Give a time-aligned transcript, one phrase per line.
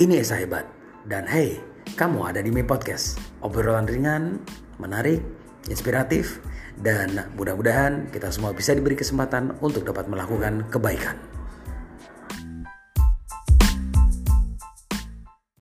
[0.00, 0.64] Ini Esa Hebat.
[1.04, 1.60] Dan hey,
[1.92, 3.20] kamu ada di Mi Podcast.
[3.44, 4.40] Obrolan ringan,
[4.80, 5.20] menarik,
[5.68, 6.40] inspiratif,
[6.80, 11.20] dan mudah-mudahan kita semua bisa diberi kesempatan untuk dapat melakukan kebaikan.